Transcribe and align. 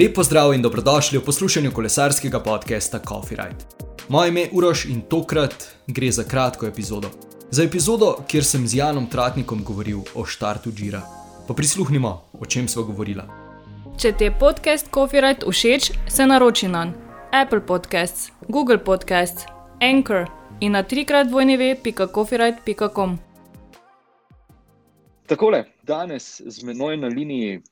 Lepo 0.00 0.22
zdrav 0.22 0.54
in 0.54 0.62
dobrodošli 0.62 1.18
v 1.18 1.22
poslušanju 1.24 1.70
kolesarskega 1.72 2.40
podcasta 2.40 2.98
Coffee 2.98 3.36
Ride. 3.38 3.64
Moje 4.08 4.28
ime 4.28 4.40
je 4.40 4.48
Uroš 4.52 4.84
in 4.84 5.00
tokrat 5.00 5.54
gre 5.86 6.10
za 6.12 6.24
kratko 6.24 6.66
epizodo. 6.66 7.10
Za 7.50 7.62
epizodo, 7.62 8.16
kjer 8.28 8.44
sem 8.44 8.66
z 8.66 8.74
Janom 8.74 9.06
Tratnikom 9.06 9.64
govoril 9.64 10.00
o 10.14 10.24
štartu 10.24 10.72
Džira. 10.72 11.02
Pa 11.48 11.54
prisluhnimo, 11.54 12.22
o 12.32 12.46
čem 12.46 12.68
smo 12.68 12.82
govorili. 12.82 13.22
Če 13.98 14.12
ti 14.12 14.24
je 14.24 14.38
podcast 14.38 14.90
Coffee 14.94 15.20
Ride 15.20 15.46
všeč, 15.50 15.90
se 16.08 16.26
naroči 16.26 16.68
na 16.68 16.92
Apple 17.32 17.60
Podcasts, 17.66 18.32
Google 18.48 18.78
Podcasts, 18.78 19.46
Anchor 19.80 20.26
in 20.60 20.72
na 20.72 20.82
trikrat 20.82 21.30
vojneve.coffeeride.com. 21.30 23.18
Takole, 25.26 25.64
danes 25.82 26.42
z 26.46 26.62
menoj 26.64 26.96
na 26.96 27.06
liniji 27.06 27.62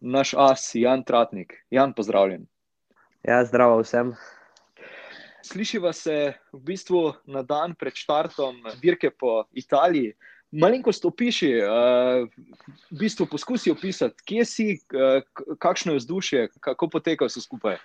naš 0.00 0.34
as, 0.38 0.70
Jan 0.74 1.04
Tratnik. 1.04 1.54
Jan, 1.70 1.92
pozdravljen. 1.92 2.46
Ja, 3.22 3.44
zdravo 3.44 3.80
vsem. 3.82 4.14
Slišiva 5.44 5.92
se 5.92 6.32
v 6.52 6.60
bistvu 6.64 7.12
na 7.26 7.42
dan 7.42 7.74
pred 7.74 7.96
štartom 7.96 8.60
dirke 8.80 9.10
po 9.10 9.44
Italiji. 9.52 10.14
Malenko 10.52 10.92
stopiši, 10.92 11.50
uh, 11.62 12.26
v 12.90 12.98
bistvu 12.98 13.28
poskusi 13.30 13.70
opisati, 13.70 14.24
kje 14.26 14.44
si, 14.44 14.66
uh, 14.96 15.22
kakšno 15.58 15.94
je 15.94 16.02
vzdušje, 16.02 16.48
kako 16.60 16.88
poteka 16.90 17.28
vse 17.28 17.40
skupaj. 17.44 17.78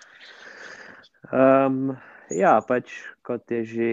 Um, 1.30 1.94
ja, 2.34 2.58
pač 2.66 2.90
kot 3.22 3.52
je 3.52 3.62
že, 3.70 3.92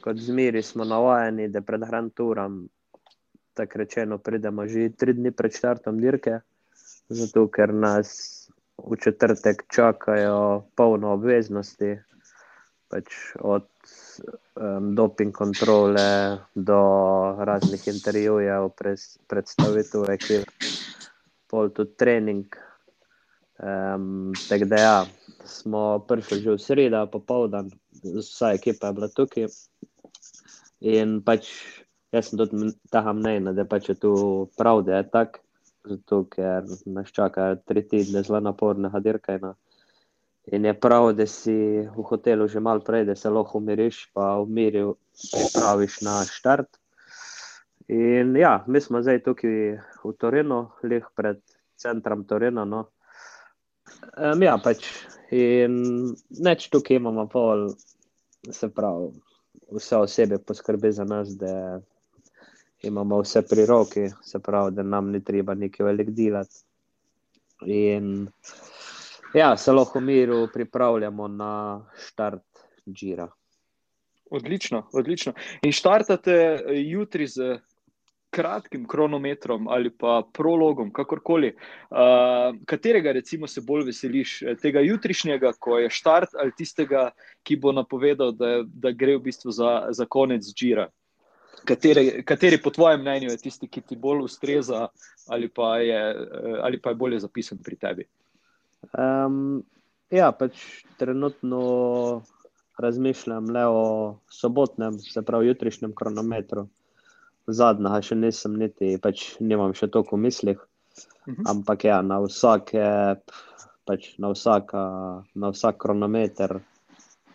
kot 0.00 0.16
zmeri 0.16 0.62
smo 0.62 0.88
navajeni, 0.88 1.50
da 1.52 1.60
pred 1.60 1.84
hranturom, 1.84 2.64
tako 3.52 3.84
rečeno, 3.84 4.18
pridemo 4.18 4.64
že 4.66 4.88
tri 4.96 5.12
dni 5.12 5.34
pred 5.36 5.52
štartom 5.52 6.00
dirke 6.00 6.40
zato 7.12 7.46
ker 7.52 7.74
nas 7.74 8.42
v 8.78 8.96
četrtek 8.96 9.64
čakajo 9.70 10.64
polno 10.76 11.12
obveznosti, 11.12 11.96
pač 12.90 13.14
od 13.40 13.68
um, 14.56 14.94
doping 14.94 15.32
kontrole 15.32 16.38
do 16.54 16.80
raznih 17.38 17.86
intervjujev, 17.88 18.68
predstavitev 19.28 20.10
ekip, 20.16 20.66
pol 21.50 21.70
tudi 21.70 21.96
trening. 21.96 22.56
Um, 23.62 24.32
tako 24.48 24.66
da 24.66 24.80
ja, 24.80 24.96
smo 25.44 26.02
prišli 26.08 26.40
že 26.42 26.56
v 26.56 26.58
sredo, 26.58 27.04
popoldan, 27.12 27.70
vsa 28.02 28.52
ekipa 28.56 28.90
je 28.90 28.98
bila 28.98 29.08
tukaj. 29.08 29.46
In 30.82 31.20
pač 31.22 31.52
jaz 32.12 32.28
sem 32.28 32.40
tudi 32.40 32.72
tam 32.90 33.20
mnenja, 33.20 33.54
da 33.54 33.64
pač 33.64 33.92
je 33.92 33.96
tu 34.02 34.12
prav, 34.58 34.82
da 34.88 34.98
je 35.00 35.08
tako 35.14 35.41
zato 35.84 36.24
ker 36.30 36.64
nas 36.86 37.10
čaka 37.12 37.54
tri 37.66 37.82
tedne 37.88 38.22
zelo 38.22 38.40
napornega 38.40 39.00
dirkanja. 39.00 39.54
In 40.52 40.64
je 40.64 40.74
prav, 40.74 41.12
da 41.14 41.26
si 41.26 41.54
v 41.86 42.04
hotelu 42.08 42.48
že 42.48 42.60
malo 42.60 42.82
prej, 42.82 43.04
da 43.06 43.14
se 43.16 43.30
lahko 43.30 43.58
umiriš, 43.58 44.10
pa 44.14 44.38
v 44.42 44.48
miru 44.50 44.96
pripraviš 45.30 46.00
na 46.02 46.22
štart. 46.26 46.78
In 47.88 48.36
ja, 48.36 48.64
mi 48.66 48.80
smo 48.80 49.02
zdaj 49.02 49.22
tukaj 49.22 49.78
v 50.02 50.12
Torinu, 50.18 50.70
leh 50.82 51.06
pred 51.14 51.38
centrom 51.78 52.24
Torina. 52.24 52.64
No. 52.64 52.88
Um, 54.16 54.42
ja, 54.42 54.56
pač 54.58 54.86
in 55.30 56.14
neč 56.42 56.68
tukaj 56.74 56.98
imamo 56.98 57.28
pol, 57.30 57.68
se 58.50 58.68
pravi, 58.70 59.12
vse 59.70 59.96
osebe 59.96 60.38
poskrbi 60.38 60.92
za 60.92 61.04
nas, 61.04 61.36
da 61.38 61.80
imamo 62.82 63.20
vse 63.20 63.42
pri 63.42 63.66
roki, 63.66 64.08
se 64.22 64.38
pravi, 64.38 64.74
da 64.74 64.82
nam 64.82 65.10
ni 65.10 65.24
treba 65.24 65.54
nekaj 65.54 65.86
velik 65.86 66.10
delati. 66.10 66.64
In 67.66 68.26
ja, 69.34 69.56
se 69.56 69.72
lahko 69.72 69.98
v 69.98 70.02
miru 70.02 70.48
pripravljamo 70.54 71.28
na 71.28 71.52
štart 72.06 72.44
Džira. 72.86 73.28
Odlično, 74.30 74.88
odlično. 74.92 75.32
In 75.62 75.72
štartate 75.72 76.64
jutri 76.72 77.26
z 77.26 77.58
kratkim 78.32 78.86
kronometrom 78.88 79.68
ali 79.68 79.90
pa 79.90 80.22
prologom, 80.32 80.90
kakorkoli. 80.92 81.52
Uh, 81.90 82.56
katerega, 82.66 83.12
recimo, 83.12 83.46
se 83.46 83.60
bolj 83.60 83.84
veseliš? 83.90 84.38
Tega 84.62 84.80
jutrišnjega, 84.80 85.52
ko 85.60 85.78
je 85.78 85.90
štart, 85.90 86.34
ali 86.40 86.54
tistega, 86.56 87.10
ki 87.44 87.58
bo 87.60 87.74
napovedal, 87.76 88.32
da, 88.32 88.62
da 88.64 88.90
gre 88.90 89.18
v 89.18 89.26
bistvu 89.28 89.52
za, 89.52 89.72
za 89.92 90.08
konec 90.08 90.48
Džira? 90.48 90.88
Kateri, 91.64 92.22
kateri 92.26 92.58
po 92.62 92.70
tvojem 92.70 93.00
mnenju 93.00 93.30
je 93.30 93.40
tisti, 93.46 93.68
ki 93.68 93.80
ti 93.80 93.96
bolj 93.96 94.24
ustreza, 94.24 94.86
ali 95.28 95.48
pa 95.48 95.76
je, 95.78 96.00
ali 96.62 96.80
pa 96.80 96.90
je 96.90 97.00
bolje 97.00 97.20
zapisan 97.20 97.58
pri 97.62 97.76
tebi? 97.76 98.06
Um, 98.98 99.62
ja, 100.10 100.32
pač 100.32 100.58
trenutno 100.98 101.62
razmišljam 102.82 103.50
le 103.50 103.64
o 103.66 103.84
sobotnem, 104.30 104.98
se 104.98 105.22
pravi 105.22 105.52
jutrišnjem 105.52 105.94
kronometru. 105.94 106.66
Zadnjega 107.46 108.02
še 108.06 108.16
nisem, 108.18 108.58
niti 108.58 108.96
pač 109.02 109.32
nimam 109.40 109.74
še 109.74 109.90
toliko 109.90 110.16
v 110.16 110.26
mislih. 110.28 110.58
Uh 110.58 111.32
mhm. 111.32 111.42
-huh. 111.42 111.50
Ampak 111.50 111.84
ja, 111.84 112.02
na, 112.02 112.20
vsake, 112.20 113.16
pač 113.84 114.14
na, 114.18 114.32
vsaka, 114.32 114.82
na 115.34 115.50
vsak 115.50 115.78
kronometer 115.78 116.60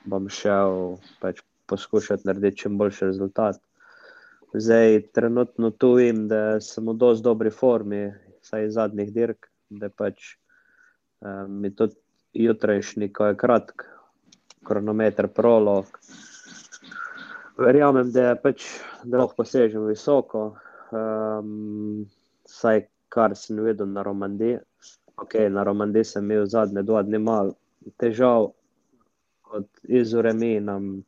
bom 0.05 0.29
šel 0.29 0.97
pač 1.19 1.41
poskušati 1.67 2.27
narediti 2.27 2.57
čim 2.63 2.77
boljši 2.77 3.05
rezultat. 3.05 3.59
Zdaj, 4.53 5.01
trenutno 5.11 5.71
tu 5.71 5.93
vem, 5.93 6.27
da 6.27 6.59
sem 6.63 6.85
v 6.87 6.95
dosti 6.95 7.23
dobri 7.23 7.51
formi, 7.51 8.07
saj 8.41 8.65
iz 8.65 8.77
zadnjih 8.77 9.11
dirk, 9.13 9.49
da 9.69 9.89
pač 9.89 10.37
um, 11.19 11.59
mi 11.61 11.73
tudi 11.75 11.97
jutrajšnji, 12.47 13.09
ko 13.13 13.27
je 13.27 13.37
kratk, 13.39 13.83
kronometer, 14.67 15.27
prolog. 15.27 15.91
Verjamem, 17.59 18.11
da, 18.13 18.35
pač, 18.39 18.69
da 19.03 19.23
lahko 19.23 19.43
posežem 19.43 19.87
visoko, 19.89 20.45
um, 20.95 22.05
saj 22.47 22.85
kar 23.11 23.35
sem 23.35 23.59
videl 23.65 23.91
na 23.91 24.05
Romandiji. 24.07 24.61
Okay, 25.17 25.49
na 25.49 25.63
Romandiji 25.67 26.13
sem 26.13 26.23
imel 26.23 26.45
zadnje 26.47 26.85
dva 26.87 27.01
dni 27.03 27.19
malo 27.19 27.57
težav, 27.99 28.51
od 29.51 29.67
izureminom. 29.83 31.03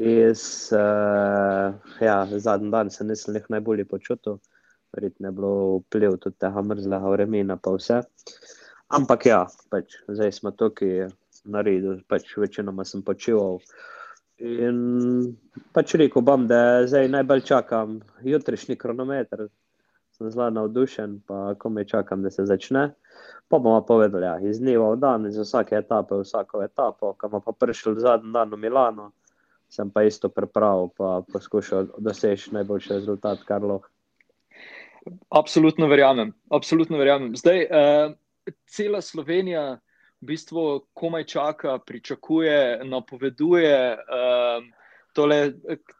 Jaz, 0.00 0.72
uh, 0.72 1.74
ja, 2.00 2.26
zadnji 2.30 2.70
dan 2.70 2.90
se 2.90 3.04
nisem 3.04 3.34
jih 3.36 3.44
najbolje 3.52 3.84
počutil, 3.84 4.38
verjetno 4.96 5.28
je 5.28 5.32
bilo 5.32 5.50
vpliv 5.82 6.16
tudi 6.22 6.38
tega 6.40 6.62
mrzlega 6.62 7.10
vremena, 7.12 7.56
pa 7.60 7.74
vse. 7.74 7.98
Ampak 8.96 9.26
ja, 9.28 9.42
pač, 9.68 9.98
zdaj 10.08 10.32
smo 10.32 10.54
tukaj 10.56 11.10
naredili, 11.44 12.00
pač 12.08 12.32
večinoma 12.36 12.84
sem 12.88 13.04
počival. 13.04 13.60
In 14.40 14.80
pač 15.76 15.94
rekel 16.00 16.24
bom, 16.24 16.48
da 16.48 16.86
zdaj 16.88 17.12
najbolj 17.18 17.44
čakam 17.52 18.00
jutrišnji 18.24 18.80
kronometer, 18.80 19.50
sem 20.16 20.32
zelo 20.32 20.48
navdušen, 20.62 21.20
pa 21.28 21.54
ko 21.60 21.68
me 21.68 21.84
čakam, 21.84 22.24
da 22.24 22.32
se 22.32 22.48
začne. 22.48 22.88
Pa 23.52 23.58
bomo 23.58 23.84
povedali, 23.84 24.24
ja, 24.24 24.38
iz 24.40 24.64
dneva 24.64 24.94
v 24.94 25.02
dan, 25.04 25.28
iz 25.28 25.36
vsake 25.36 25.76
etape, 25.76 26.24
vsako 26.24 26.64
etapo, 26.64 27.12
kam 27.20 27.36
pa 27.36 27.52
prišel 27.52 28.00
zadnji 28.00 28.32
dan 28.32 28.48
v 28.48 28.64
Milano 28.64 29.12
sem 29.70 29.90
pa 29.90 30.02
isto 30.02 30.28
pripravil, 30.28 30.90
pa 30.96 31.22
poskušal 31.32 31.86
doseči 31.98 32.54
najboljši 32.54 32.92
rezultat, 32.92 33.44
kar 33.46 33.62
lahko. 33.62 33.88
Absolutno 35.30 35.86
verjamem. 35.86 36.34
Absolutno 36.50 36.98
verjamem. 36.98 37.36
Zdaj, 37.36 37.62
uh, 37.64 38.12
cela 38.66 39.00
Slovenija 39.00 39.78
v 40.20 40.26
bistvu 40.26 40.82
komaj 40.92 41.24
čaka, 41.24 41.78
pričakuje, 41.78 42.84
napoveduje 42.84 43.94
uh, 43.94 44.66
tole 45.14 45.52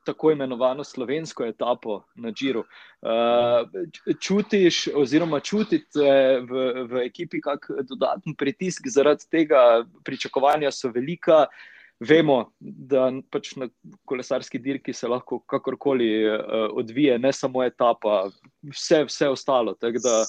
tako 0.05 0.31
imenovano 0.31 0.85
slovensko 0.85 1.47
etapo 1.47 2.03
na 2.15 2.31
Džiru. 2.31 2.67
Uh, 3.01 4.13
čutiš, 4.21 4.89
oziroma 4.95 5.41
čutite 5.41 6.11
v, 6.45 6.85
v 6.91 7.07
ekipi, 7.07 7.41
kakšen 7.41 7.87
dodatni 7.89 8.35
pritisk 8.37 8.91
zaradi 8.91 9.31
tega, 9.31 9.85
pričakovanja 10.05 10.75
so 10.75 10.93
velika. 10.93 11.47
Uh, 11.47 11.80
vemo, 12.01 12.51
da 12.61 13.11
pač 13.31 13.55
na 13.61 13.69
kolesarski 14.09 14.59
dirki 14.59 14.93
se 14.97 15.09
lahko 15.09 15.39
kakorkoli 15.39 16.11
uh, 16.25 16.69
odvije, 16.73 17.19
ne 17.19 17.33
samo 17.33 17.65
etapa, 17.65 18.31
vse, 18.73 19.05
vse 19.05 19.29
ostalo. 19.29 19.77
Da, 19.81 20.25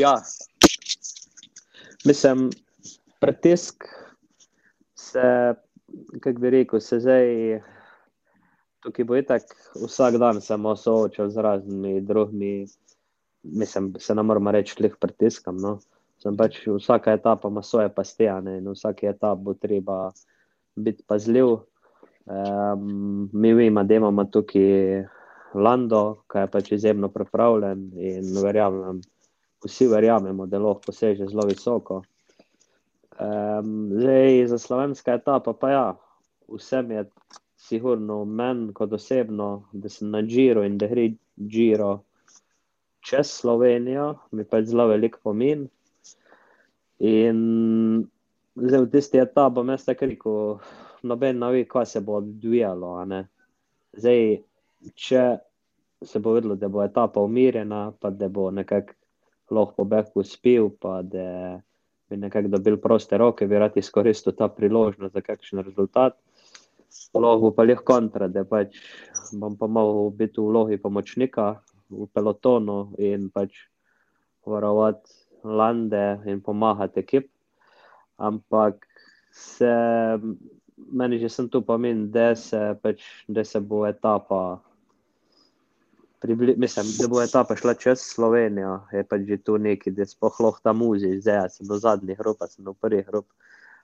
ja. 0.00 0.14
Mislim, 2.04 2.48
pritisk 3.20 3.84
se, 4.96 5.54
kako 6.20 6.40
bi 6.40 6.50
rekel, 6.50 6.80
se 6.80 7.00
zdaj. 7.00 7.60
Tukaj 8.80 9.04
bo 9.04 9.18
tako, 9.28 9.56
vsak 9.84 10.14
dan 10.16 10.38
samo 10.40 10.72
soočal 10.76 11.28
z 11.28 11.42
raznimi 11.44 12.00
drugimi, 12.00 12.64
mislim, 13.42 13.92
se 14.00 14.14
ne 14.14 14.22
moramo 14.22 14.50
reči, 14.56 14.78
leh 14.80 14.94
pritiskam. 14.96 15.58
No? 15.60 15.74
Pač 16.38 16.62
vsaka 16.64 17.12
etapa 17.12 17.48
ima 17.48 17.62
svoje 17.62 17.90
pastejane 17.92 18.56
in 18.58 18.70
vsake 18.72 19.12
etape 19.12 19.42
bo 19.44 19.52
treba 19.54 20.08
biti 20.76 21.04
pazljiv. 21.06 21.46
Um, 22.30 23.30
mi 23.32 23.54
vemo, 23.54 23.84
da 23.84 23.94
imamo 23.94 24.24
tukaj 24.24 25.04
Lando, 25.54 26.22
ki 26.30 26.44
je 26.44 26.50
pač 26.50 26.72
izjemno 26.72 27.08
pripravljen 27.10 27.88
in 27.98 28.28
verjamem, 28.42 29.00
vsi 29.64 29.88
verjamemo, 29.90 30.46
da 30.46 30.60
lahko 30.62 30.86
poseže 30.86 31.26
zelo 31.26 31.46
visoko. 31.48 32.02
Um, 33.20 33.90
zdaj, 33.92 34.46
za 34.52 34.58
slovenska 34.58 35.16
etapa, 35.18 35.52
pa 35.52 35.70
ja, 35.70 35.86
vsem 36.48 36.90
je 36.94 37.04
sigurno 37.60 38.24
meni 38.24 38.72
kot 38.72 38.92
osebno, 38.92 39.66
da 39.72 39.88
sem 39.88 40.10
na 40.10 40.22
Džiru 40.22 40.62
in 40.64 40.78
da 40.78 40.86
gre 40.88 41.10
Džiro 41.40 41.98
čez 43.00 43.26
Slovenijo, 43.26 44.14
mi 44.30 44.44
pa 44.44 44.56
je 44.60 44.70
zelo 44.70 44.86
velik 44.86 45.16
pomen. 45.22 45.68
In 46.98 48.06
zdaj 48.60 48.84
v 48.84 48.90
tisti 48.92 49.20
etapi, 49.20 49.64
jaz 49.72 49.84
tako 49.88 50.08
rekel, 50.10 50.38
noben 51.02 51.38
ne 51.40 51.52
ve, 51.52 51.64
kaj 51.68 51.86
se 51.86 52.00
bo 52.04 52.18
odvijalo. 52.20 52.92
Zdaj, 53.96 54.24
če 54.94 55.24
se 56.04 56.20
bo 56.20 56.34
videlo, 56.36 56.56
da 56.56 56.68
bo 56.68 56.84
etapa 56.84 57.20
umirjena, 57.20 57.90
pa 58.00 58.10
da 58.10 58.28
bo 58.28 58.50
nekako 58.50 58.96
lahko 59.50 59.82
pobeg 59.82 60.14
uspel, 60.14 60.70
pa 60.80 61.00
da 61.02 61.60
bi 62.10 62.16
nekako 62.16 62.48
dobil 62.48 62.76
proste 62.76 63.18
roke, 63.18 63.46
bi 63.46 63.58
rad 63.58 63.76
izkoristil 63.76 64.34
ta 64.36 64.48
priložnost 64.48 65.14
za 65.14 65.20
kakšen 65.20 65.62
rezultat. 65.66 66.16
Lahko 67.14 67.50
pa 67.54 67.64
jih 67.66 67.82
kontra, 67.86 68.28
da 68.28 68.44
pač 68.44 68.78
bom 69.32 69.56
pa 69.58 69.66
mogel 69.66 70.10
biti 70.14 70.40
v 70.40 70.46
vlogi 70.46 70.78
pomočnika 70.78 71.52
v 71.90 72.06
pelotonu 72.14 72.94
in 72.98 73.28
pač 73.34 73.66
varovati 74.46 75.10
lande 75.44 76.20
in 76.26 76.40
pomagati 76.40 77.00
ekip. 77.00 77.30
Ampak 78.20 78.84
se, 79.32 79.72
meni 80.92 81.18
že 81.18 81.30
sem 81.32 81.48
tu 81.48 81.62
pomen, 81.64 82.10
da 82.12 82.34
se, 82.36 82.74
pač, 82.82 83.04
da 83.28 83.44
se 83.44 83.60
bo 83.60 83.86
etapa 83.88 84.60
Pribli, 86.20 86.54
mislim, 86.56 86.86
da 87.00 87.08
bo 87.08 87.22
etapa 87.22 87.56
šla 87.56 87.74
čez 87.74 88.00
Slovenijo, 88.04 88.80
je 88.92 89.04
pa 89.08 89.18
že 89.18 89.38
tu 89.40 89.56
neki, 89.58 89.90
da 89.90 90.04
sploh 90.04 90.40
lahko 90.40 90.60
tam 90.62 90.76
muzi, 90.84 91.14
zdaj 91.20 91.48
sem 91.48 91.66
do 91.66 91.78
zadnjih 91.80 92.20
rop, 92.20 92.44
sem 92.48 92.64
do 92.64 92.74
prvih 92.76 93.08
rop, 93.08 93.26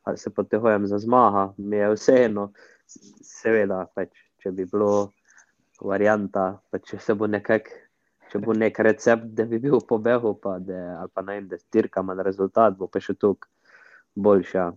ali 0.04 0.18
se 0.18 0.30
potehujem 0.30 0.86
za 0.86 0.98
zmaga, 0.98 1.54
mi 1.56 1.76
je 1.76 1.88
vseeno, 1.94 2.50
seveda, 3.24 3.86
pač, 3.94 4.12
če 4.44 4.52
bi 4.52 4.68
bilo 4.68 5.12
varianta, 5.80 6.58
pa 6.70 6.78
če 6.78 7.00
se 7.00 7.16
bo 7.16 7.26
nekak, 7.26 7.72
če 8.28 8.44
bo 8.44 8.52
nek 8.52 8.78
recept, 8.84 9.32
da 9.32 9.48
bi 9.48 9.58
bil 9.58 9.80
po 9.88 9.96
behu, 9.98 10.34
pa 10.36 10.58
da, 10.60 10.82
ali 11.00 11.14
pa 11.14 11.24
najem, 11.24 11.48
da 11.48 11.58
stirkam 11.58 12.12
na 12.12 12.22
rezultat, 12.26 12.76
bo 12.76 12.84
pa 12.84 13.00
še 13.00 13.16
tuk 13.16 13.48
boljša. 14.16 14.72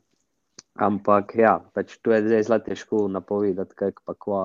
Ampak 0.79 1.35
ja, 1.35 1.57
pač 1.75 1.97
tu 1.99 2.13
je 2.13 2.21
zdaj 2.23 2.45
zelo 2.47 2.59
težko 2.63 3.07
napovedati, 3.11 3.75
kaj 3.75 3.97
pa 4.05 4.15
kva. 4.15 4.43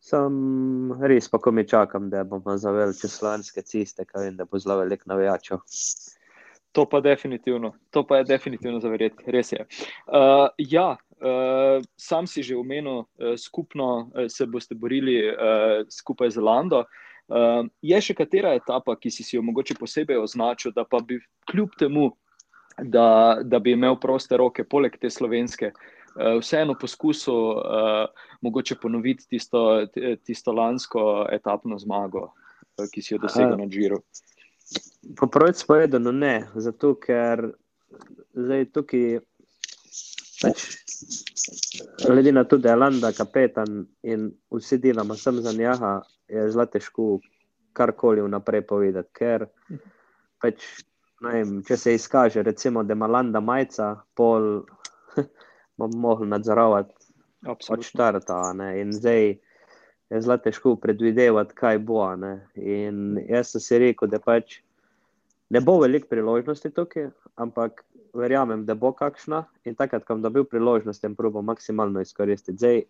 Sem 0.00 0.94
res, 1.04 1.28
pa 1.28 1.36
ko 1.42 1.52
mi 1.52 1.66
čakam, 1.68 2.08
da 2.08 2.24
bomo 2.24 2.56
zavel 2.56 2.94
čez 2.96 3.18
slovenske 3.18 3.64
ceste, 3.68 4.06
kaj 4.08 4.24
vem, 4.24 4.38
da 4.38 4.46
bo 4.48 4.60
zelo 4.60 4.78
velik 4.80 5.04
navijačev. 5.10 5.60
To 6.72 6.86
pa 6.88 7.00
definitivno, 7.04 7.74
to 7.90 8.06
pa 8.06 8.20
je 8.20 8.30
definitivno 8.30 8.80
zaverjeti, 8.80 9.26
res 9.34 9.52
je. 9.52 9.66
Uh, 10.06 10.46
ja, 10.56 10.94
uh, 10.96 11.84
sam 11.98 12.26
si 12.30 12.42
že 12.46 12.56
omenil, 12.56 13.02
uh, 13.02 13.34
skupno 13.36 13.90
uh, 14.14 14.24
se 14.30 14.46
boste 14.46 14.74
borili 14.74 15.18
uh, 15.28 15.82
skupaj 15.90 16.30
z 16.30 16.40
Lando. 16.40 16.84
Uh, 17.28 17.66
je 17.82 18.00
še 18.00 18.14
katera 18.14 18.54
etapa, 18.56 18.96
ki 18.96 19.10
si, 19.10 19.26
si 19.26 19.36
jo 19.36 19.42
mogoče 19.42 19.76
posebej 19.78 20.22
označil, 20.22 20.72
da 20.72 20.86
pa 20.86 21.02
bi 21.02 21.18
kljub 21.50 21.74
temu, 21.78 22.12
da, 22.82 23.38
da 23.44 23.58
bi 23.58 23.72
imel 23.72 23.96
proste 24.00 24.36
roke, 24.36 24.64
poleg 24.64 24.96
te 25.00 25.10
slovenske, 25.10 25.72
Eh, 26.16 26.38
vseeno 26.40 26.74
poskusil 26.74 27.34
uh, 27.34 28.08
mogoče 28.42 28.74
ponoviti 28.82 29.28
tisto, 29.28 29.86
tisto 30.24 30.52
lansko 30.52 31.02
etapno 31.32 31.78
zmago, 31.78 32.24
uh, 32.24 32.88
ki 32.90 33.02
si 33.02 33.14
jo 33.14 33.20
dosegel 33.22 33.54
na 33.60 33.68
Džiru. 33.70 34.00
Po 35.18 35.28
pravi 35.30 35.54
spovedano 35.54 36.10
ne, 36.12 36.34
zato 36.54 36.96
ker 36.98 37.44
zdaj 38.34 38.66
tukaj 38.74 39.20
pač 40.42 40.66
glede 42.08 42.34
na 42.34 42.44
to, 42.44 42.58
da 42.58 42.74
je 42.74 42.82
Landa 42.82 43.12
kapetan 43.14 43.84
in 44.02 44.28
vsi 44.50 44.80
delamo 44.82 45.14
sem 45.14 45.38
za 45.44 45.52
njega, 45.54 46.00
je 46.28 46.48
zelo 46.50 46.66
težko 46.66 47.10
karkoli 47.72 48.26
vnaprej 48.26 48.66
povedati, 48.66 49.14
ker 49.14 49.46
pač, 50.42 50.66
vem, 51.20 51.60
če 51.66 51.76
se 51.76 51.94
izkaže, 51.94 52.42
recimo, 52.42 52.84
da 52.84 52.96
ima 52.96 53.06
Landa 53.06 53.40
majca, 53.40 53.92
pol 54.16 54.62
bomo 55.78 56.00
mogli 56.08 56.28
nadzorovati 56.28 56.94
od 57.46 57.84
štarta. 57.84 58.40
In 58.76 58.92
zdaj 58.92 59.26
je 60.10 60.20
zelo 60.20 60.36
težko 60.42 60.74
predvidevati, 60.76 61.54
kaj 61.54 61.78
bo. 61.78 62.02
Ne? 62.16 62.34
In 62.56 63.20
jaz 63.28 63.54
sem 63.54 63.64
si 63.64 63.78
rekel, 63.78 64.10
da 64.10 64.20
pač 64.22 64.60
ne 65.50 65.60
bo 65.60 65.78
veliko 65.82 66.10
priložnosti 66.10 66.72
tukaj, 66.74 67.10
ampak 67.40 67.84
verjamem, 68.14 68.64
da 68.66 68.74
bo 68.74 68.92
kakšna. 68.96 69.44
In 69.64 69.78
takrat, 69.78 70.04
ko 70.04 70.16
bom 70.16 70.24
dobil 70.24 70.44
priložnost, 70.44 71.04
jim 71.04 71.14
probo 71.16 71.42
maksimalno 71.46 72.02
izkoristiti. 72.02 72.58
Zdaj, 72.58 72.82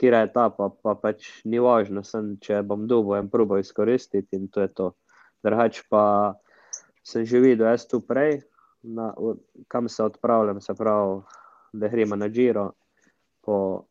kjer 0.00 0.16
je 0.16 0.32
ta, 0.32 0.48
pa, 0.52 0.70
pa 0.82 0.94
pač 0.96 1.28
ni 1.44 1.60
važno, 1.60 2.04
sem, 2.04 2.34
če 2.40 2.62
bom 2.66 2.86
dubo 2.88 3.16
in 3.20 3.28
probo 3.32 3.58
izkoristiti 3.60 4.36
in 4.36 4.48
to 4.52 4.64
je 4.64 4.72
to. 4.76 4.92
Drugač 5.44 5.82
pa 5.88 6.04
sem 7.02 7.24
že 7.26 7.40
videl, 7.40 7.66
jaz 7.66 7.86
tu 7.88 8.00
prej, 8.00 8.42
na, 8.82 9.12
kam 9.68 9.88
se 9.88 10.02
odpravljam, 10.04 10.60
se 10.60 10.74
pravi 10.74 11.20
da 11.72 11.88
gremo 11.88 12.16
na 12.16 12.28
Giro, 12.28 12.72
po 13.40 13.84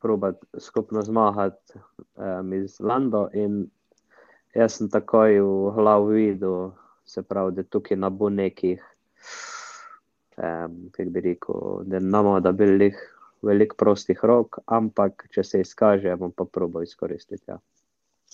probati 0.00 0.46
skupno 0.58 1.02
zmagati 1.02 1.72
um, 2.14 2.52
iz 2.52 2.80
Lando. 2.80 3.28
In 3.32 3.66
jaz 4.54 4.78
sem 4.78 4.90
takoj 4.90 5.40
v 5.40 5.72
glavu 5.74 6.12
videl, 6.14 6.70
se 7.04 7.22
pravi, 7.22 7.54
da 7.56 7.62
tukaj 7.62 7.96
ne 7.96 8.10
bo 8.10 8.28
nekih, 8.30 8.82
um, 10.36 10.90
kako 10.92 11.10
bi 11.10 11.20
rekel, 11.20 11.82
da 11.84 11.98
ne 11.98 12.22
bomo 12.22 12.40
dobili 12.40 12.92
veliko 13.42 13.76
prostih 13.76 14.20
rok, 14.22 14.58
ampak 14.66 15.26
če 15.32 15.44
se 15.44 15.60
izkaže, 15.60 16.16
bom 16.16 16.32
pa 16.32 16.44
probo 16.44 16.82
izkoristiti. 16.82 17.44
Ja. 17.48 17.58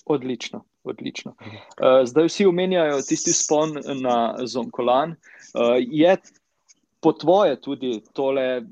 Odlično, 0.06 0.62
odlično. 0.85 1.35
Uh, 1.41 2.05
zdaj 2.06 2.29
vsi 2.29 2.47
omenjajo 2.47 3.00
tisti 3.03 3.32
spon 3.32 3.75
na 4.03 4.35
Zonkolan. 4.47 5.11
Uh, 5.11 5.76
je 5.79 6.17
po 7.00 7.12
tvoje 7.12 7.61
tudi 7.61 8.00
tole 8.12 8.61
uh, 8.61 8.64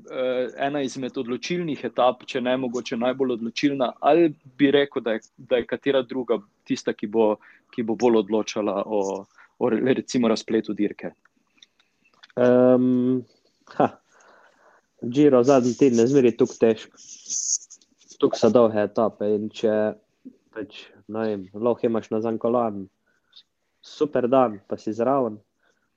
ena 0.57 0.81
izmed 0.81 1.17
odločilnih 1.17 1.83
etap, 1.83 2.23
če 2.25 2.41
ne 2.41 2.55
mogoče 2.57 2.97
najbolj 2.97 3.35
odločilna, 3.35 3.91
ali 3.99 4.31
bi 4.57 4.71
rekel, 4.71 5.03
da 5.03 5.17
je, 5.17 5.25
da 5.37 5.59
je 5.59 5.67
katera 5.67 6.01
druga 6.01 6.39
tista, 6.63 6.93
ki 6.93 7.07
bo, 7.11 7.35
ki 7.75 7.83
bo 7.83 7.95
bolj 7.99 8.21
odločala 8.23 8.81
o, 8.85 9.25
o 9.59 9.69
recimo 9.69 10.31
razpletu 10.31 10.73
dirke? 10.73 11.11
Um, 12.35 13.23
Giro 15.01 15.43
zadnji 15.43 15.75
teden 15.77 15.99
je 15.99 16.07
zmeri 16.07 16.31
tukaj 16.37 16.57
težko. 16.59 16.97
Tukaj 18.19 18.39
so 18.39 18.49
dolge 18.49 18.83
etape 18.87 19.27
in 19.35 19.49
če 19.51 19.75
pač, 20.55 20.85
vem, 21.07 21.49
lahko 21.53 21.87
imaš 21.87 22.09
na 22.11 22.21
zankolan, 22.21 22.85
super 23.81 24.27
dan, 24.27 24.59
pa 24.67 24.77
si 24.77 24.93
zraven 24.93 25.39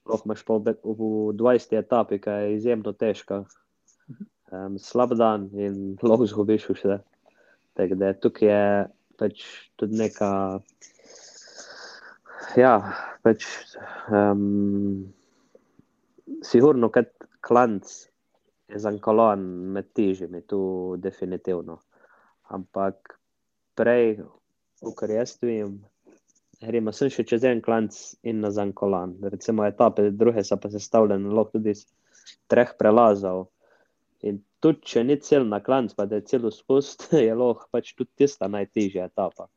lahko 0.08 0.26
imaš 0.26 0.42
pa 0.44 0.56
v 0.56 1.32
20 1.36 1.76
etapi, 1.78 2.18
ki 2.18 2.30
je 2.30 2.54
izjemno 2.56 2.92
težka. 2.92 3.44
Um, 4.48 4.78
slab 4.80 5.12
dan 5.18 5.50
in 5.52 5.96
lahko 6.08 6.26
zgubiš 6.26 6.70
vse. 6.72 7.00
Tako 7.76 7.98
da 8.00 8.12
tukaj 8.16 8.48
je 8.48 8.64
pač 9.20 9.44
tudi 9.76 10.00
neka. 10.00 10.30
Ja, 12.56 12.72
pač. 13.22 13.44
Um, 14.08 15.12
sigurno, 16.42 16.88
kad 16.88 17.12
klanc 17.44 17.84
je 18.68 18.80
za 18.80 18.92
kolon 19.00 19.44
med 19.74 19.92
težjimi, 19.92 20.42
tu 20.48 20.96
definitivno. 21.00 21.78
Ampak 22.48 23.18
prej, 23.76 24.22
kar 24.98 25.10
jaz 25.10 25.36
vidim, 25.42 25.78
gremo 26.60 26.92
sem 26.94 27.10
še 27.12 27.24
čez 27.26 27.44
en 27.48 27.60
klanc 27.62 27.94
in 28.26 28.42
na 28.44 28.50
zankolan. 28.54 29.16
Recimo 29.32 29.66
etape, 29.66 30.10
druge 30.10 30.44
so 30.46 30.58
pa 30.60 30.70
sestavljene 30.72 31.34
lahko 31.34 31.58
tudi 31.58 31.74
iz 31.76 31.84
treh 32.50 32.74
prelazov. 32.78 33.48
In 34.26 34.40
tudi, 34.62 34.82
če 34.92 35.04
ni 35.06 35.18
cel 35.22 35.46
na 35.46 35.60
klanc, 35.62 35.94
pa 35.94 36.06
da 36.06 36.18
je 36.18 36.26
celo 36.32 36.50
spust, 36.54 37.08
je 37.26 37.34
lahko 37.34 37.70
pač 37.74 37.94
tudi 37.94 38.24
tista 38.24 38.50
najtežja 38.50 39.08
etapa. 39.10 39.48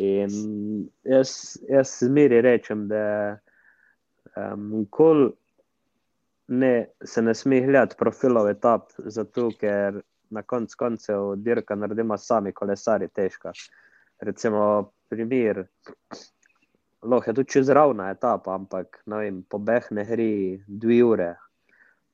In 0.00 0.88
jaz, 1.04 1.58
jaz 1.68 1.98
zmeri 2.00 2.40
rečem, 2.42 2.86
da 2.88 3.04
um, 4.34 4.86
kol 4.90 5.28
ne, 6.48 6.72
se 7.04 7.22
ne 7.22 7.34
sme 7.36 7.60
gledati 7.66 7.98
profilov 8.00 8.48
etap, 8.50 8.90
zato 8.96 9.50
ker 9.60 10.00
na 10.34 10.42
konc 10.42 10.72
koncev 10.74 11.34
dirka 11.36 11.76
naredimo 11.76 12.16
sami 12.18 12.52
kolesari 12.52 13.10
težka. 13.12 13.52
Recimo, 14.20 14.92
primer, 15.08 15.64
lahko 17.02 17.30
je 17.30 17.34
tudi 17.34 17.50
čez 17.50 17.68
ravna 17.68 18.10
etapa, 18.10 18.54
ampak 18.54 19.02
vem, 19.06 19.42
pobeh 19.42 19.90
ne 19.90 20.04
gre 20.04 20.30
dve 20.66 21.00
ure, 21.04 21.34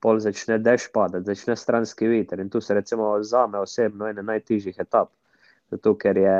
pol 0.00 0.20
začne 0.20 0.58
dež 0.58 0.90
padati, 0.94 1.28
začne 1.28 1.56
stranski 1.56 2.08
veter. 2.08 2.40
In 2.40 2.50
tu 2.50 2.60
se 2.60 2.74
recimo 2.74 3.12
za 3.22 3.46
me 3.46 3.60
osebno 3.60 4.08
ena 4.08 4.22
najtežjih 4.22 4.80
etap, 4.80 5.12
zato 5.70 5.94
ker 5.94 6.18
je 6.18 6.36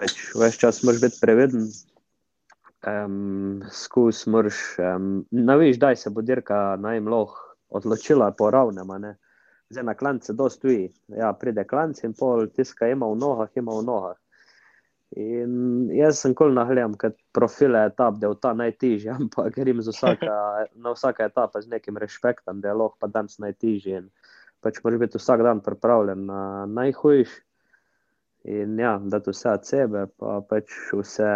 več, 0.00 0.18
več 0.38 0.58
čas 0.62 0.82
moraš 0.84 1.04
biti 1.06 1.20
previden. 1.20 1.70
Um, 2.86 3.64
skus 3.74 4.22
moraš, 4.30 4.58
um, 4.78 5.24
ne 5.34 5.56
veš, 5.58 5.80
da 5.82 5.90
se 5.98 6.12
bo 6.14 6.22
dirka 6.22 6.76
najmloh 6.78 7.34
odločila 7.74 8.30
po 8.38 8.52
ravnem. 8.54 9.10
Zdaj 9.68 9.84
na 9.84 9.94
klance 9.98 10.32
dostoji. 10.32 10.86
Ja, 11.12 11.32
pride 11.36 11.66
klanc 11.68 11.98
in 12.06 12.14
pol 12.16 12.46
tiska 12.54 12.88
ima 12.88 13.10
v 13.10 13.18
nogah, 13.18 13.50
ima 13.58 13.74
v 13.74 13.84
nogah. 13.84 14.16
In 15.16 15.88
jaz 15.96 16.18
sem 16.20 16.34
kol 16.36 16.52
nahljam, 16.52 16.92
ker 17.00 17.14
profile 17.32 17.86
etap, 17.88 18.18
da 18.20 18.28
je 18.28 18.36
ta 18.42 18.52
najtežji, 18.52 19.08
ampak 19.20 19.54
grem 19.56 19.80
vsaka, 19.80 20.34
na 20.76 20.92
vsaka 20.92 21.28
etapa 21.30 21.62
z 21.64 21.72
nekim 21.72 21.96
respektom, 21.96 22.60
da 22.60 22.68
je 22.68 22.78
lahko 22.82 23.00
pa 23.00 23.08
danes 23.12 23.38
najtežji. 23.40 24.02
Pač 24.60 24.80
moraš 24.84 25.04
biti 25.04 25.20
vsak 25.20 25.44
dan 25.46 25.62
pripravljen 25.64 26.26
na 26.28 26.42
najhujš. 26.66 27.30
In 28.48 28.78
ja, 28.80 28.98
da 29.02 29.20
to 29.20 29.32
vse 29.32 29.50
od 29.50 29.64
sebe, 29.66 30.04
pa 30.18 30.38
pač 30.48 30.72
vse, 30.92 31.30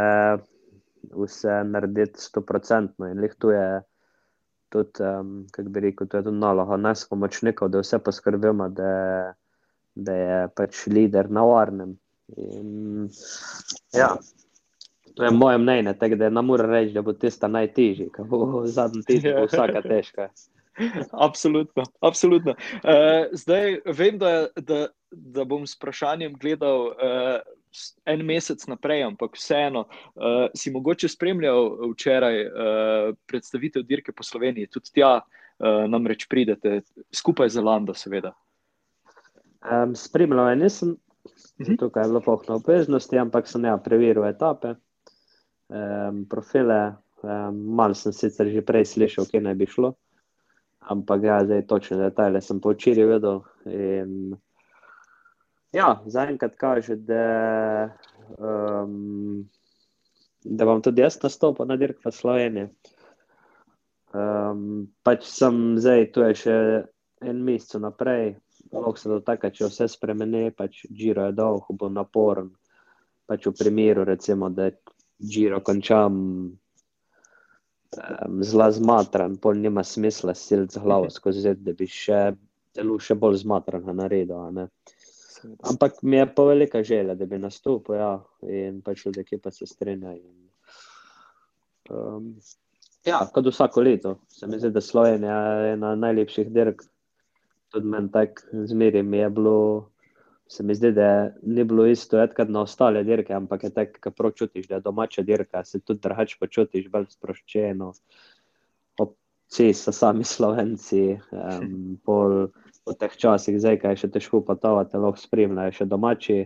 vse 1.12 1.56
narediti 1.68 2.20
stoprocentno. 2.22 3.08
In 3.08 3.20
lih 3.24 3.34
tu 3.40 3.50
je 3.54 3.82
tudi, 4.72 5.04
um, 5.04 5.32
kako 5.52 5.68
bi 5.68 5.80
rekel, 5.86 6.08
to 6.08 6.20
je 6.20 6.28
tudi 6.28 6.40
naloga 6.40 6.76
nas, 6.76 7.04
pomočnikov, 7.08 7.72
da 7.72 7.82
vse 7.82 7.98
poskrbimo, 8.04 8.68
da, 8.68 8.92
da 9.94 10.16
je 10.16 10.38
pač 10.56 10.86
lider 10.92 11.30
na 11.30 11.44
varnem. 11.48 11.96
In, 12.36 13.08
ja, 13.92 14.16
to 15.14 15.24
je 15.24 15.30
moje 15.30 15.58
mnenje, 15.58 15.94
tako 15.98 16.16
da 16.16 16.30
ne 16.30 16.42
morem 16.42 16.70
reči, 16.70 16.92
da 16.92 17.02
bo 17.02 17.12
tista 17.12 17.48
najtežji, 17.48 18.08
ki 18.14 18.24
bo 18.28 18.62
zadnji 18.66 19.02
teden, 19.06 19.40
bo 19.40 19.46
vsaka 19.50 19.82
težka. 19.92 20.28
Absolutno. 21.12 21.84
absolutno. 22.00 22.54
Uh, 22.84 23.28
zdaj 23.32 23.80
vem, 23.86 24.18
da, 24.18 24.46
da, 24.56 24.86
da 25.10 25.44
bom 25.44 25.66
s 25.66 25.76
vprašanjem 25.76 26.38
gledal 26.40 26.86
uh, 26.86 27.42
en 28.04 28.24
mesec 28.24 28.64
naprej, 28.66 29.02
ampak 29.04 29.36
vseeno 29.36 29.84
uh, 29.84 30.48
si 30.56 30.72
mogoče 30.72 31.08
spremljal 31.08 31.76
včeraj 31.92 32.46
uh, 32.46 33.12
predstavitev 33.26 33.82
dirke 33.82 34.12
po 34.12 34.24
Sloveniji, 34.24 34.70
tudi 34.72 34.96
tja 34.96 35.18
uh, 35.20 35.84
namreč 35.88 36.26
pridete, 36.28 36.80
skupaj 37.12 37.52
z 37.52 37.60
Lando, 37.60 37.94
seveda. 37.94 38.32
Um, 39.62 39.94
spremljal 39.94 40.56
nisem, 40.58 40.96
Mhm. 41.60 41.76
Tukaj 41.78 42.04
je 42.04 42.08
bilo 42.08 42.20
pohno 42.20 42.56
obveznosti, 42.56 43.18
ampak 43.18 43.48
sem 43.48 43.64
ja 43.64 43.76
preveril 43.78 44.24
etape, 44.26 44.74
um, 45.68 46.24
profile. 46.28 46.96
Um, 47.22 47.60
Mal 47.78 47.94
sem 47.94 48.12
sicer 48.12 48.48
že 48.50 48.64
prej 48.66 48.84
slišal, 48.84 49.28
kje 49.30 49.40
naj 49.40 49.54
bi 49.54 49.66
šlo, 49.70 49.92
ampak 50.90 51.22
ja, 51.22 51.36
zdaj 51.46 51.66
točne 51.70 52.00
detajle 52.00 52.40
sem 52.42 52.58
po 52.58 52.72
včeraj 52.74 53.06
vedel. 53.06 53.38
In, 53.70 54.34
ja, 55.70 56.02
zaenkrat 56.06 56.56
kaže, 56.58 56.96
da, 57.06 57.94
um, 58.42 59.46
da 60.42 60.66
bom 60.66 60.82
tudi 60.82 61.06
jaz 61.06 61.20
nastopil 61.22 61.70
na 61.70 61.78
dirkah 61.78 62.10
v 62.10 62.16
Sloveniji. 62.16 62.72
Um, 64.12 64.90
pač 65.06 65.30
sem 65.30 65.78
zdaj, 65.78 66.10
tu 66.10 66.26
je 66.26 66.34
še 66.42 66.56
en 67.22 67.38
mesec 67.46 67.78
naprej, 67.80 68.34
lahko 68.80 68.96
se 68.96 69.10
dotaka, 69.10 69.50
če 69.52 69.68
vse 69.68 69.88
spremeni, 69.92 70.50
pač 70.56 70.84
Giro 70.90 71.26
je 71.28 71.36
dolg, 71.36 71.68
bo 71.78 71.90
naporen. 71.92 72.50
Pač 73.28 73.46
v 73.46 73.54
primeru, 73.58 74.04
recimo, 74.08 74.48
da 74.50 74.70
Giro 75.20 75.60
končam 75.64 76.16
um, 77.92 78.42
zelo 78.42 78.70
zmatran, 78.72 79.36
pol 79.42 79.60
nima 79.60 79.84
smisla 79.84 80.34
siliti 80.34 80.78
z 80.78 80.82
glavo 80.82 81.10
skozi 81.12 81.44
zid, 81.44 81.62
da 81.66 81.76
bi 81.76 81.86
še 81.86 82.32
telo 82.72 82.98
še 82.98 83.14
bolj 83.20 83.42
zmatran 83.44 83.84
naredil. 83.96 84.64
Ampak 85.68 86.02
mi 86.02 86.16
je 86.16 86.26
pa 86.34 86.46
velika 86.48 86.82
želja, 86.86 87.14
da 87.18 87.26
bi 87.26 87.38
nastopil, 87.38 87.98
ja, 87.98 88.12
in 88.48 88.80
pač 88.82 89.06
ljudje, 89.06 89.26
ki 89.28 89.40
pa 89.42 89.50
se 89.52 89.66
strinjajo. 89.66 90.30
Um, 91.90 92.36
ja, 93.04 93.24
kot 93.34 93.46
vsako 93.50 93.82
leto, 93.82 94.16
se 94.30 94.46
mi 94.46 94.58
zdi, 94.58 94.70
da 94.70 94.80
Slovenija 94.80 95.38
je 95.60 95.72
ena 95.74 95.94
najlepših 95.98 96.52
dirk 96.54 96.84
tudi 97.72 97.88
meni 97.88 98.10
tako 98.12 98.66
zmeri 98.68 99.02
mi 99.02 99.18
je 99.18 99.30
bilo. 99.30 99.88
Se 100.52 100.62
mi 100.62 100.74
zdi, 100.74 100.90
da 100.92 101.30
ni 101.42 101.64
bilo 101.64 101.86
isto, 101.88 102.20
kot 102.36 102.50
na 102.52 102.60
ostale 102.66 103.00
dirke, 103.08 103.32
ampak 103.32 103.62
je 103.64 103.70
tako, 103.72 104.00
da 104.04 104.10
prav 104.10 104.32
čutiš, 104.36 104.66
da 104.68 104.74
je 104.74 104.84
domača 104.84 105.22
dirka, 105.24 105.64
se 105.64 105.80
tudi 105.80 106.02
drugače 106.04 106.36
počutiš, 106.40 106.90
bolj 106.92 107.06
sproščeno. 107.14 107.92
Vsi 109.52 109.72
so 109.76 109.92
sami 109.92 110.24
slovenci, 110.24 111.16
um, 111.32 111.72
pol 112.04 112.50
v 112.84 112.96
teh 113.00 113.16
časih, 113.16 113.56
zdaj, 113.60 113.78
kaj 113.80 113.96
je 113.96 114.02
še 114.02 114.10
težko 114.12 114.42
potovati, 114.44 115.00
lahko 115.00 115.20
spremljajo 115.22 115.78
še 115.78 115.88
domači. 115.88 116.38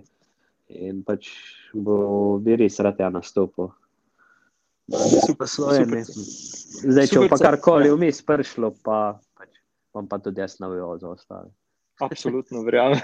In 0.70 1.02
pač 1.06 1.32
bo 1.74 2.38
bi 2.42 2.56
res 2.58 2.78
rad 2.82 3.02
ja 3.02 3.10
nastopil. 3.10 3.72
Super, 4.86 5.50
super. 5.50 6.02
Zdaj, 6.06 7.10
če 7.10 7.28
pa 7.30 7.38
karkoli 7.42 7.90
vmes 7.90 8.22
prišlo, 8.26 8.70
pa 8.86 9.18
bom 9.96 10.08
pa 10.08 10.18
tudi 10.20 10.44
jaz 10.44 10.58
navijal 10.60 10.98
za 11.00 11.08
ostale. 11.16 11.50
Absolutno, 12.00 12.60
verjamem. 12.62 13.00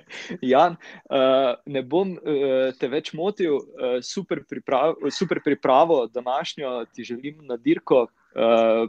Jan, 0.52 0.76
uh, 1.12 1.58
ne 1.68 1.82
bom 1.84 2.14
uh, 2.16 2.70
te 2.80 2.88
več 2.88 3.12
motil, 3.12 3.58
uh, 3.58 3.98
super, 4.04 4.40
priprav, 4.48 4.96
super 5.12 5.42
pripravo 5.44 6.06
današnjo 6.08 6.86
ti 6.94 7.04
želim 7.04 7.44
na 7.44 7.60
dirko. 7.60 8.06
Uh, 8.32 8.88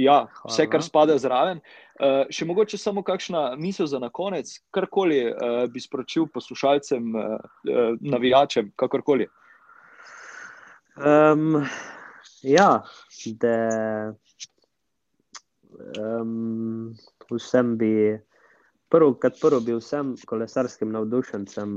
ja, 0.00 0.22
vse, 0.46 0.64
kar 0.72 0.84
spada 0.84 1.18
zraven. 1.20 1.60
Uh, 2.00 2.24
še 2.32 2.48
mogoče 2.48 2.80
samo 2.80 3.04
kakšna 3.04 3.50
misel 3.60 3.88
za 3.88 4.00
konec, 4.08 4.48
karkoli 4.72 5.22
uh, 5.28 5.64
bi 5.72 5.80
sporočil 5.80 6.30
poslušalcem, 6.32 7.12
uh, 7.12 7.92
navijačem, 8.00 8.72
kakorkoli. 8.80 9.28
Um, 10.96 11.66
ja, 12.40 12.80
da 13.40 13.56
um, 16.00 16.94
vsem 17.30 17.76
bi, 17.78 17.92
prvo, 18.88 19.14
kot 19.20 19.40
prvo, 19.40 19.60
bi 19.60 19.76
vsem 19.76 20.14
kolesarskim 20.26 20.92
navdušencem 20.94 21.76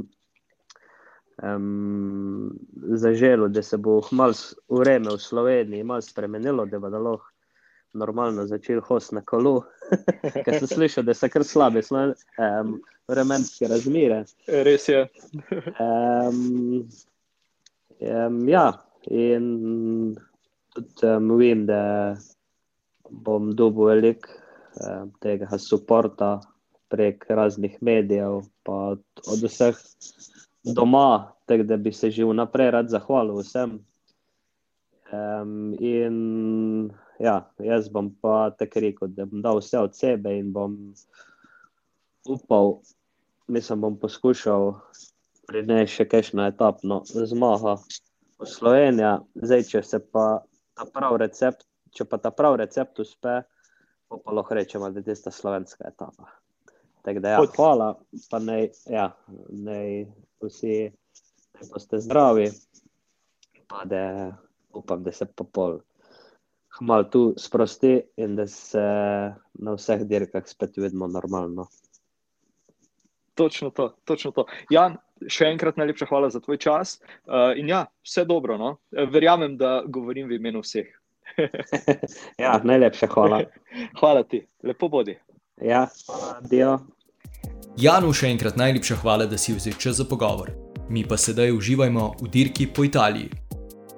um, 1.43 2.59
zaželel, 2.95 3.47
da 3.47 3.63
se 3.63 3.77
bo 3.77 4.01
malo 4.11 4.33
ureme 4.67 5.13
v 5.15 5.17
Sloveniji, 5.17 5.83
malo 5.83 6.01
spremenilo, 6.01 6.65
da 6.65 6.79
bo 6.79 6.89
lahko 6.89 7.29
normalno 7.93 8.45
začel 8.47 8.81
host 8.81 9.11
na 9.11 9.21
kolu. 9.21 9.63
Ker 10.45 10.59
sem 10.59 10.67
slišal, 10.67 11.03
da 11.03 11.13
so 11.13 11.29
kar 11.29 11.43
slabe 11.43 11.81
um, 11.89 12.75
vremenske 13.09 13.67
razmere. 13.67 14.23
Res 14.47 14.89
je. 14.89 15.07
um, 15.79 16.83
um, 17.99 18.41
ja, 18.49 18.65
in 19.09 20.15
tudi 20.75 21.07
um, 21.07 21.31
vem, 21.39 21.65
da 21.65 21.81
bom 23.11 23.51
dobil 23.55 23.85
veliko 23.91 24.29
eh, 24.29 25.05
tega 25.19 25.49
podpora 25.51 26.39
prek 26.89 27.25
raznih 27.29 27.77
medijev, 27.81 28.41
pa 28.63 28.95
od 29.27 29.43
vseh 29.43 29.77
doma, 30.63 31.33
tako 31.45 31.63
da 31.63 31.77
bi 31.77 31.91
se 31.93 32.11
že 32.11 32.25
vnaprej 32.25 32.71
rad 32.71 32.89
zahvalil 32.89 33.41
vsem. 33.43 33.79
Um, 35.09 35.73
in 35.79 36.91
ja, 37.19 37.51
jaz 37.59 37.89
bom 37.89 38.11
pa 38.21 38.49
tako 38.57 38.79
rekel, 38.79 39.07
da 39.07 39.25
bom 39.25 39.41
dal 39.41 39.57
vse 39.57 39.79
od 39.79 39.95
sebe 39.95 40.37
in 40.37 40.51
bom 40.53 40.93
upal, 42.29 42.79
mislim, 43.47 43.81
bom 43.81 43.97
poskušal 43.97 44.73
prinesti 45.49 45.95
še 45.95 46.05
kakšno 46.09 46.45
etapno 46.45 47.01
zmago 47.05 47.79
v 48.39 48.45
Slovenijo. 48.45 49.15
Zdaj, 49.41 49.65
če 49.71 49.83
se 49.83 49.99
pa 49.99 50.43
ta 50.77 50.85
pravi 50.93 51.23
recept 51.25 51.65
če 51.95 52.05
pa 52.05 52.19
ta 52.21 52.31
pravi 52.35 52.61
recept 52.63 52.99
uspe, 52.99 53.39
pa 54.09 54.35
lahko 54.35 54.57
rečemo, 54.57 54.89
da 54.89 54.99
je 54.99 55.09
tista 55.11 55.31
slovenska 55.31 55.87
etapa. 55.87 56.29
Tako 57.01 57.19
da, 57.19 57.29
ja, 57.29 57.43
hvala, 57.55 57.89
pa 58.29 58.39
naj, 58.39 58.69
ja, 58.91 59.09
naj 59.49 60.05
vsi 60.43 60.91
boste 61.71 61.99
zdravi, 61.99 62.49
pa 63.67 63.85
da 63.85 64.03
upam, 64.73 65.03
da 65.03 65.11
se 65.11 65.25
pa 65.25 65.43
pol. 65.43 65.79
Hmal 66.79 67.09
tu 67.11 67.33
sprosti 67.37 67.97
in 68.17 68.35
da 68.35 68.45
se 68.47 68.83
na 69.53 69.73
vseh 69.75 70.03
dirkah 70.07 70.45
spet 70.47 70.77
vidimo 70.77 71.07
normalno. 71.07 71.65
Točno 73.33 73.69
to, 73.69 73.89
točno 74.05 74.31
to. 74.31 74.45
Jan, 74.69 74.97
še 75.27 75.47
enkrat 75.49 75.79
najlepša 75.79 76.07
hvala 76.09 76.29
za 76.29 76.39
tvoj 76.43 76.59
čas. 76.59 76.99
Uh, 77.25 77.55
in 77.57 77.71
ja, 77.71 77.85
vse 78.05 78.25
dobro. 78.27 78.57
No? 78.59 78.77
Verjamem, 78.91 79.57
da 79.57 79.79
govorim 79.87 80.27
v 80.27 80.37
imenu 80.39 80.61
vseh. 80.63 80.91
ja, 82.43 82.59
najlepša 82.63 83.07
hvala. 83.13 83.41
hvala 83.99 84.23
ti, 84.23 84.47
lepo 84.63 84.87
bodi. 84.87 85.17
Ja, 85.61 85.87
adijo. 86.37 86.79
Janu 87.77 88.13
še 88.13 88.27
enkrat 88.33 88.57
najlepša 88.59 88.95
hvala, 89.03 89.25
da 89.25 89.37
si 89.37 89.53
vzel 89.55 89.73
čas 89.79 89.95
za 89.99 90.05
pogovor. 90.07 90.51
Mi 90.89 91.07
pa 91.07 91.17
sedaj 91.17 91.51
uživajmo 91.53 92.13
v 92.21 92.27
dirki 92.33 92.67
po 92.67 92.83
Italiji. 92.83 93.29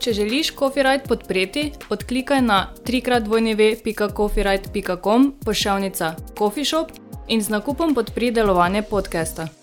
Če 0.01 0.13
želiš 0.17 0.55
Copyright 0.57 1.07
podpreti, 1.07 1.71
odklikaj 1.93 2.41
na 2.41 2.73
trikratvojneve.copyright.com 2.85 5.33
pošiljka 5.45 6.15
Coffee 6.37 6.65
Shop 6.65 6.87
in 7.29 7.41
z 7.41 7.49
nakupom 7.53 7.95
podpri 7.95 8.31
delovanje 8.33 8.81
podcasta. 8.81 9.60